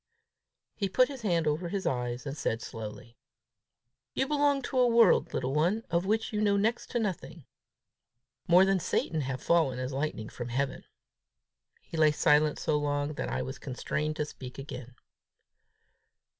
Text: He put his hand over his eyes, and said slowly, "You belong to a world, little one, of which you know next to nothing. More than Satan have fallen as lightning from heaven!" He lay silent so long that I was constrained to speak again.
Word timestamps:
He 0.73 0.89
put 0.89 1.09
his 1.09 1.21
hand 1.21 1.45
over 1.45 1.69
his 1.69 1.85
eyes, 1.85 2.25
and 2.25 2.35
said 2.35 2.59
slowly, 2.63 3.17
"You 4.15 4.27
belong 4.27 4.63
to 4.63 4.79
a 4.79 4.87
world, 4.87 5.31
little 5.31 5.53
one, 5.53 5.83
of 5.91 6.07
which 6.07 6.33
you 6.33 6.41
know 6.41 6.57
next 6.57 6.89
to 6.89 6.99
nothing. 6.99 7.45
More 8.47 8.65
than 8.65 8.79
Satan 8.79 9.21
have 9.21 9.43
fallen 9.43 9.77
as 9.77 9.93
lightning 9.93 10.29
from 10.29 10.49
heaven!" 10.49 10.85
He 11.83 11.97
lay 11.97 12.11
silent 12.11 12.57
so 12.57 12.79
long 12.79 13.13
that 13.13 13.29
I 13.29 13.43
was 13.43 13.59
constrained 13.59 14.15
to 14.15 14.25
speak 14.25 14.57
again. 14.57 14.95